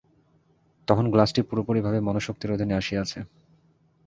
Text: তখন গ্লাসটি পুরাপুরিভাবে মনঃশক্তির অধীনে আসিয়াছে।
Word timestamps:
তখন 0.87 1.05
গ্লাসটি 1.13 1.41
পুরাপুরিভাবে 1.41 1.99
মনঃশক্তির 1.99 2.53
অধীনে 2.55 2.75
আসিয়াছে। 2.75 3.19